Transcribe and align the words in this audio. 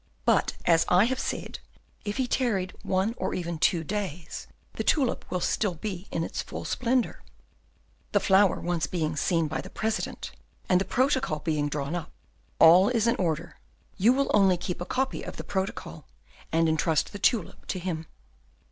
But, 0.25 0.53
as 0.65 0.83
I 0.89 1.05
said, 1.13 1.59
if 2.05 2.17
he 2.17 2.25
tarried 2.25 2.73
one 2.81 3.13
or 3.17 3.35
even 3.35 3.59
two 3.59 3.83
days, 3.83 4.47
the 4.73 4.83
tulip 4.83 5.29
will 5.29 5.39
still 5.39 5.75
be 5.75 6.07
in 6.09 6.23
its 6.23 6.41
full 6.41 6.65
splendour. 6.65 7.21
The 8.11 8.19
flower 8.19 8.59
once 8.59 8.87
being 8.87 9.15
seen 9.15 9.47
by 9.47 9.61
the 9.61 9.69
President, 9.69 10.31
and 10.67 10.81
the 10.81 10.85
protocol 10.85 11.37
being 11.37 11.69
drawn 11.69 11.93
up, 11.93 12.09
all 12.57 12.89
is 12.89 13.05
in 13.05 13.15
order; 13.17 13.59
you 13.95 14.11
will 14.11 14.31
only 14.33 14.57
keep 14.57 14.81
a 14.81 14.85
duplicate 14.85 15.27
of 15.27 15.37
the 15.37 15.43
protocol, 15.43 16.07
and 16.51 16.67
intrust 16.67 17.11
the 17.11 17.19
tulip 17.19 17.67
to 17.67 17.77
him. 17.77 18.07